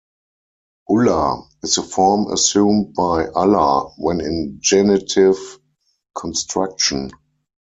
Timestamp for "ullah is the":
0.89-1.83